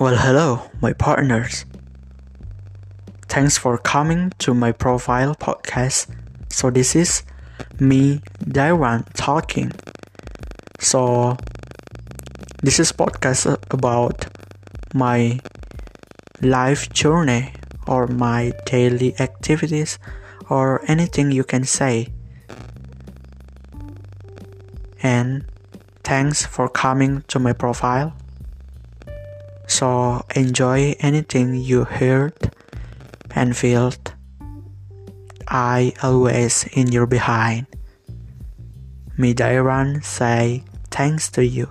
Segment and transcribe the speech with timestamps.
[0.00, 1.64] Well, hello, my partners.
[3.28, 6.06] Thanks for coming to my profile podcast.
[6.48, 7.24] So, this is
[7.80, 9.72] me, Daiwan, talking.
[10.78, 11.36] So,
[12.62, 14.28] this is podcast about
[14.94, 15.40] my
[16.42, 17.54] life journey
[17.88, 19.98] or my daily activities
[20.48, 22.06] or anything you can say.
[25.02, 25.44] And
[26.04, 28.14] thanks for coming to my profile.
[29.78, 32.50] So enjoy anything you heard
[33.30, 34.12] and felt.
[35.46, 37.68] I always in your behind.
[39.16, 41.70] Me Dairan say thanks to you.